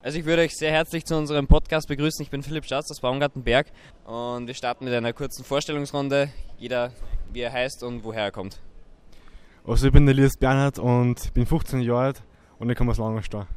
[0.00, 2.22] Also ich würde euch sehr herzlich zu unserem Podcast begrüßen.
[2.22, 3.66] Ich bin Philipp Schatz aus Baumgartenberg
[4.04, 6.28] und wir starten mit einer kurzen Vorstellungsrunde.
[6.56, 6.92] Jeder,
[7.32, 8.60] wie er heißt und woher er kommt.
[9.66, 12.22] Also ich bin der Elias Bernhard und bin 15 Jahre alt
[12.60, 13.48] und ich komme aus Langenstein.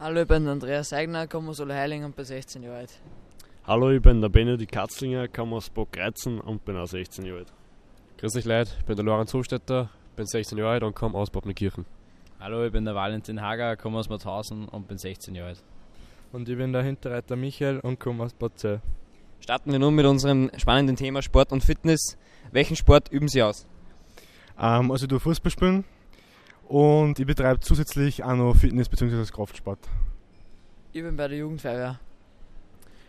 [0.00, 3.00] Hallo, ich bin Andreas Seigner, komme aus Heiling und bin 16 Jahre alt.
[3.66, 7.52] Hallo, ich bin der Benedikt Katzlinger, komme aus Burgreizen und bin auch 16 Jahre alt.
[8.16, 11.28] Grüß euch Leute, ich bin der Lorenz Hofstetter, bin 16 Jahre alt und komme aus
[11.28, 11.84] Bobnenkirchen.
[12.40, 15.64] Hallo, ich bin der Valentin Hager, komme aus Mauthausen und bin 16 Jahre alt.
[16.32, 18.80] Und ich bin der Hinterreiter Michael und komme aus Bad Zell.
[19.40, 22.18] Starten wir nun mit unserem spannenden Thema Sport und Fitness.
[22.50, 23.66] Welchen Sport üben Sie aus?
[24.58, 25.84] Ähm, also ich tue Fußball spielen
[26.68, 29.24] und ich betreibe zusätzlich auch noch Fitness bzw.
[29.32, 29.78] Kraftsport.
[30.92, 31.98] Ich bin bei der Jugendfeuerwehr.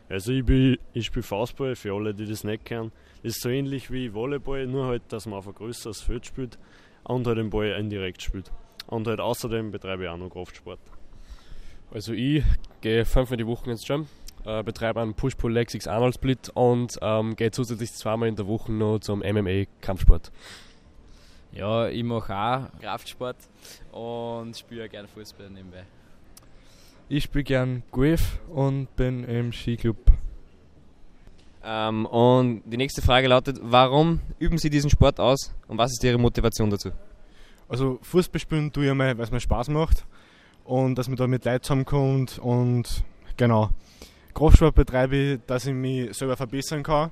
[0.07, 2.91] Also ich, bin, ich spiele Faustball, für alle, die das nicht kennen.
[3.23, 6.59] Das ist so ähnlich wie Volleyball, nur halt, dass man auf ein größeres Feld spielt
[7.03, 8.51] und halt den Ball indirekt spielt.
[8.87, 10.79] Und halt außerdem betreibe ich auch noch Kraftsport.
[11.91, 12.43] Also ich
[12.81, 14.07] gehe fünfmal die Woche ins Gym,
[14.45, 18.71] äh, betreibe einen Push-Pull-Legs X Arnold Split und ähm, gehe zusätzlich zweimal in der Woche
[18.71, 20.31] noch zum MMA-Kampfsport.
[21.51, 23.37] Ja, ich mache auch Kraftsport
[23.91, 25.85] und spiele gerne Fußball nebenbei.
[27.07, 29.97] Ich spiele gern Golf und bin im Skiclub.
[31.63, 36.03] Ähm, und die nächste Frage lautet, warum üben Sie diesen Sport aus und was ist
[36.03, 36.91] Ihre Motivation dazu?
[37.67, 40.05] Also Fußball spielen tue ich einmal, weil es mir Spaß macht
[40.63, 43.03] und dass man da mit Leuten zusammenkommt und
[43.37, 43.69] genau.
[44.33, 47.11] Kraftsport betreibe ich, dass ich mich selber verbessern kann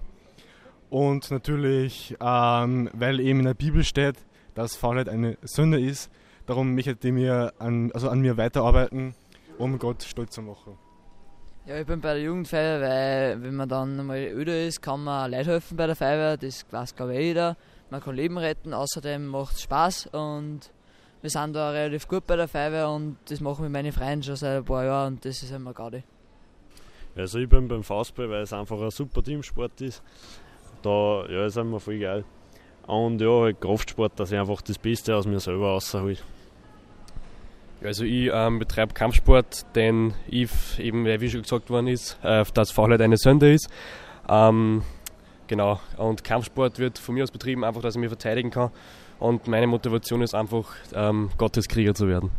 [0.89, 4.17] und natürlich, ähm, weil eben in der Bibel steht,
[4.53, 6.11] dass Faulheit eine Sünde ist,
[6.45, 9.15] darum möchte ich mir an, also an mir weiterarbeiten,
[9.57, 10.77] um Gott stolz zu machen.
[11.65, 15.31] Ja, ich bin bei der Jugendfeuerwehr, weil wenn man dann mal öder ist, kann man
[15.31, 17.57] Leute helfen bei der Feuerwehr, das weiß glaube ich eh jeder.
[17.93, 20.61] Man kann Leben retten, außerdem macht es Spaß und
[21.21, 24.23] wir sind da relativ gut bei der Feuerwehr und das machen wir mit meinen Freunden
[24.23, 26.01] schon seit ein paar Jahren und das ist immer gerade.
[27.15, 30.01] Also ich bin beim Faustball, weil es einfach ein super Teamsport ist.
[30.81, 32.25] Da ja, ist immer voll geil.
[32.87, 36.17] Und ja, halt Kraftsport, dass ich einfach das Beste aus mir selber raushole.
[37.83, 42.71] Also ich ähm, betreibe Kampfsport, denn ich eben, wie schon gesagt worden ist, äh, dass
[42.71, 43.69] Faulheit eine Sünde ist.
[44.27, 44.81] Ähm,
[45.53, 48.71] genau, und Kampfsport wird von mir aus betrieben, einfach, dass ich mich verteidigen kann.
[49.19, 50.65] Und meine Motivation ist einfach,
[50.95, 52.31] ähm, Gottes Krieger zu werden.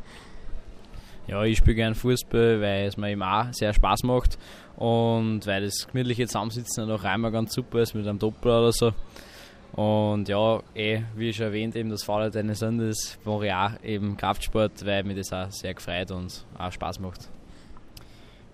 [1.29, 4.37] Ja, ich spiele gerne Fußball, weil es mir eben auch sehr Spaß macht
[4.77, 8.93] und weil das gemütliche Zusammensitzen noch einmal ganz super ist mit einem Doppel oder so.
[9.73, 14.17] Und ja, eh, wie schon erwähnt, eben das Fahrrad eines Landes mache ich auch eben
[14.17, 17.31] Kraftsport, weil mir das auch sehr gefreut und auch Spaß macht.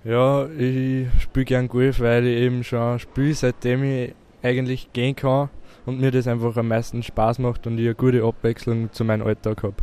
[0.04, 5.50] Ja, ich spiele gern Golf, weil ich eben schon spiele, seitdem ich eigentlich gehen kann
[5.86, 9.26] und mir das einfach am meisten Spaß macht und ich eine gute Abwechslung zu meinem
[9.26, 9.76] Alltag habe.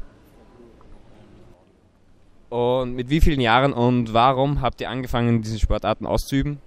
[2.49, 6.59] Und mit wie vielen Jahren und warum habt ihr angefangen, diese Sportarten auszuüben?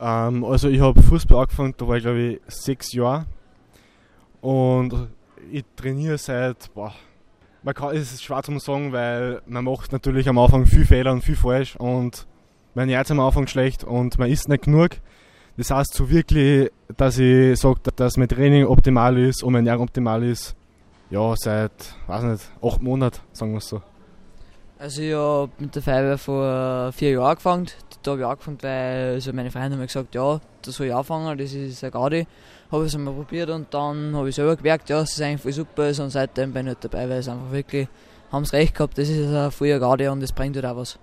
[0.00, 3.26] Ähm, also ich habe Fußball angefangen, da war ich glaube ich sechs Jahre.
[4.42, 5.08] Und
[5.50, 6.92] ich trainiere seit, boah,
[7.62, 11.12] man kann, es ist schwer zu sagen, weil man macht natürlich am Anfang viel Fehler
[11.12, 12.26] und viel falsch und
[12.74, 14.90] man ernährt am Anfang schlecht und man isst nicht genug.
[15.56, 19.88] Das heißt so wirklich, dass ich sage, dass mein Training optimal ist und mein Ernährung
[19.88, 20.54] optimal ist.
[21.08, 23.80] Ja, seit, weiß nicht, acht Monaten, sagen wir es so.
[24.78, 27.66] Also ich habe mit der Feuerwehr vor vier Jahren angefangen.
[28.02, 31.38] Da habe ich angefangen, weil also meine Freunde haben gesagt, ja, da soll ich anfangen,
[31.38, 32.26] das ist eine Gaudi.
[32.70, 35.52] Habe ich es einmal probiert und dann habe ich selber gemerkt, ja, es eigentlich voll
[35.52, 37.88] super ist und seitdem bin ich nicht dabei, weil es einfach wirklich,
[38.30, 40.98] haben es recht gehabt, das ist eine frühe Gaudi und das bringt halt auch was.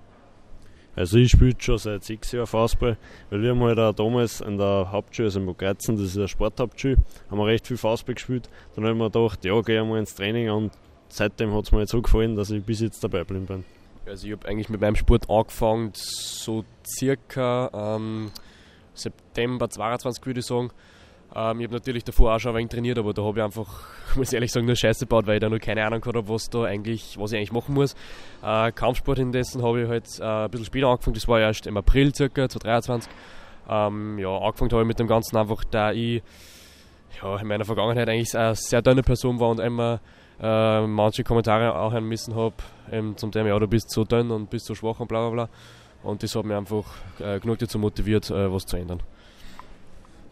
[0.95, 2.97] Also ich spiele schon seit sechs Jahren Fußball,
[3.29, 6.27] weil wir haben halt auch damals in der Hauptschule, also in Burgreizen, das ist eine
[6.27, 6.97] Sporthauptschule,
[7.31, 8.49] haben wir recht viel Fußball gespielt.
[8.75, 10.71] Dann haben wir gedacht, ja, wir mal ins Training und
[11.09, 13.65] seitdem hat es mir jetzt so gefallen, dass ich bis jetzt dabei geblieben bin.
[14.05, 18.31] Also ich habe eigentlich mit meinem Sport angefangen, so circa ähm,
[18.93, 20.71] September 22 würde ich sagen.
[21.35, 23.67] Ähm, ich habe natürlich davor auch schon ein wenig trainiert, aber da habe ich einfach,
[24.15, 26.29] muss ich ehrlich sagen, nur Scheiße gebaut, weil ich da noch keine Ahnung gehabt habe,
[26.29, 27.95] was, was ich eigentlich machen muss.
[28.43, 31.77] Äh, Kampfsport indessen habe ich halt äh, ein bisschen später angefangen, das war erst im
[31.77, 33.11] April circa, 2023.
[33.69, 36.21] Ähm, ja, angefangen habe ich mit dem Ganzen einfach, da ich
[37.21, 40.01] ja, in meiner Vergangenheit eigentlich eine sehr dünne Person war und immer
[40.41, 42.55] äh, manche Kommentare auch hören müssen habe,
[43.15, 45.49] zum Thema, ja, du bist so dünn und bist so schwach und bla bla bla.
[46.03, 46.83] Und das hat mich einfach
[47.19, 49.01] äh, genug dazu motiviert, äh, was zu ändern.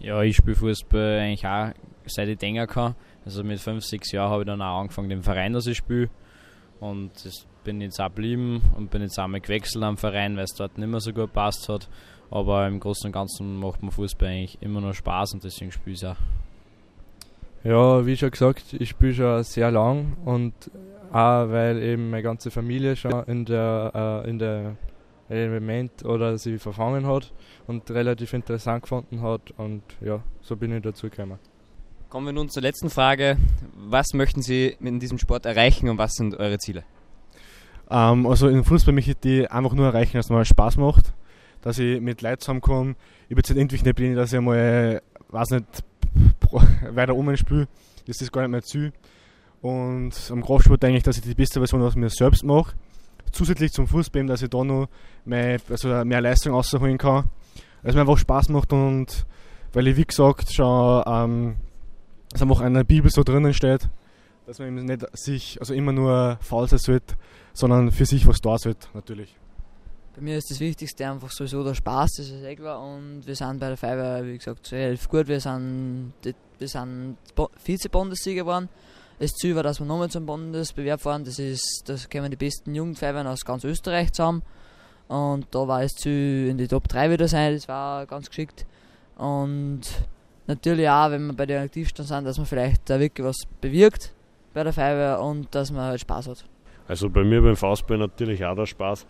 [0.01, 1.71] Ja, ich spiele Fußball eigentlich auch
[2.05, 2.95] seit ich denken kann.
[3.25, 6.09] Also mit 5, 6 Jahren habe ich dann auch angefangen, den Verein, dass ich spiele.
[6.79, 10.55] Und das bin jetzt auch geblieben und bin jetzt einmal gewechselt am Verein, weil es
[10.57, 11.87] dort nicht mehr so gut passt hat.
[12.31, 15.93] Aber im Großen und Ganzen macht mir Fußball eigentlich immer noch Spaß und deswegen spiele
[15.93, 16.15] ich es auch.
[17.63, 20.53] Ja, wie schon gesagt, ich spiele schon sehr lang und
[21.11, 24.77] auch weil eben meine ganze Familie schon in der, äh, in der
[25.31, 27.33] Element oder sie verfangen hat
[27.67, 31.39] und relativ interessant gefunden hat und ja, so bin ich dazu gekommen.
[32.09, 33.37] Kommen wir nun zur letzten Frage.
[33.73, 36.83] Was möchten Sie mit diesem Sport erreichen und was sind eure Ziele?
[37.89, 41.13] Ähm, also im Fußball möchte ich die einfach nur erreichen, dass es mal Spaß macht,
[41.61, 42.95] dass ich mit Leuten zusammenkomme.
[43.29, 45.65] Ich bin jetzt endlich nicht Pläne, dass ich mal, weiß nicht,
[46.91, 47.67] weiter oben spiele.
[48.07, 48.91] Das ist gar nicht mehr zu.
[49.61, 52.73] Und am Kraftsport denke ich, dass ich die beste Version aus mir selbst mache.
[53.41, 54.87] Zusätzlich zum Fußball, dass ich da noch
[55.25, 57.27] mehr, also mehr Leistung rausholen kann.
[57.81, 59.25] Weil es mir einfach Spaß macht und
[59.73, 61.55] weil ich, wie gesagt, schon ähm,
[62.29, 63.89] dass einfach in der Bibel so drinnen steht,
[64.45, 67.15] dass man eben nicht sich, also immer nur faul sein sollte,
[67.51, 69.35] sondern für sich was da sollte, natürlich.
[70.15, 72.79] Bei mir ist das Wichtigste einfach sowieso der Spaß, das ist eh klar.
[72.79, 75.27] Und wir sind bei der Feuerwehr, wie gesagt, zur Hälfte gut.
[75.27, 77.17] Wir sind, wir sind
[77.57, 78.69] Vize-Bundessieger geworden.
[79.21, 81.23] Das Ziel war, dass wir nochmal zum Bundesbewerb fahren.
[81.23, 84.41] Das ist, das kommen die besten Jugendfeuerwehren aus ganz Österreich zusammen.
[85.09, 87.53] Und da war das Ziel, in die Top 3 wieder sein.
[87.53, 88.65] Das war ganz geschickt.
[89.17, 89.81] Und
[90.47, 94.11] natürlich auch, wenn wir bei den Aktivstand sind, dass man vielleicht da wirklich was bewirkt
[94.55, 96.43] bei der Feuerwehr und dass man halt Spaß hat.
[96.87, 99.05] Also bei mir beim Faustball natürlich auch der Spaß.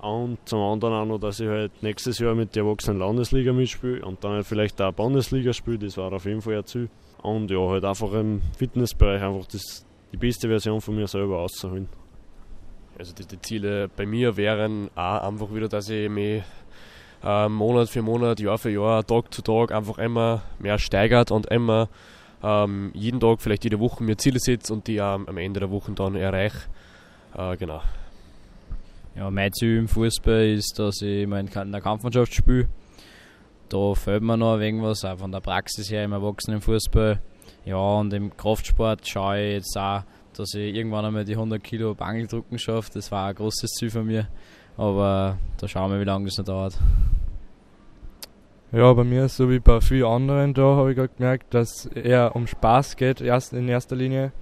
[0.00, 4.04] Und zum anderen auch noch, dass ich halt nächstes Jahr mit der Erwachsenen Landesliga mitspiele
[4.04, 6.88] und dann halt vielleicht auch Bundesliga spiele, das war auf jeden Fall ein Ziel.
[7.22, 11.88] Und ja, halt einfach im Fitnessbereich einfach das, die beste Version von mir selber auszuholen.
[12.96, 16.42] Also die, die Ziele bei mir wären auch einfach wieder, dass ich mich
[17.24, 21.46] äh, Monat für Monat, Jahr für Jahr, Tag zu Tag einfach immer mehr steigert und
[21.46, 21.88] immer
[22.42, 25.70] ähm, jeden Tag, vielleicht jede Woche mir Ziele setze und die ähm, am Ende der
[25.70, 26.68] Woche dann erreiche.
[27.36, 27.82] Äh, genau.
[29.16, 32.68] Ja, mein Ziel im Fußball ist, dass ich mal in der Kampfmannschaft spiele.
[33.68, 37.20] Da fehlt mir noch irgendwas, auch von der Praxis her im Erwachsenenfußball.
[37.64, 40.02] Ja, und im Kraftsport schaue ich jetzt auch,
[40.34, 42.90] dass ich irgendwann einmal die 100 Kilo Bangeldrücken schaffe.
[42.94, 44.28] Das war ein großes Ziel von mir.
[44.76, 46.78] Aber da schauen wir, wie lange das noch dauert.
[48.70, 52.36] Ja, bei mir, so wie bei vielen anderen da, habe ich gerade gemerkt, dass eher
[52.36, 54.32] um Spaß geht, erst in erster Linie.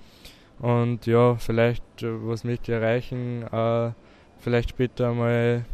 [0.58, 3.92] Und ja, vielleicht, äh, was möchte ich erreichen, äh,
[4.40, 5.64] vielleicht später mal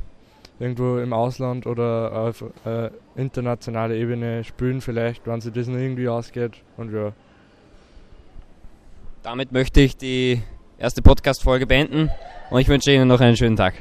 [0.59, 6.09] irgendwo im Ausland oder auf äh, internationaler Ebene spielen, vielleicht, wenn sich das noch irgendwie
[6.09, 6.53] ausgeht.
[6.77, 7.13] Und ja.
[9.23, 10.41] Damit möchte ich die
[10.79, 12.11] erste Podcast-Folge beenden
[12.51, 13.75] und ich wünsche Ihnen noch einen schönen Tag.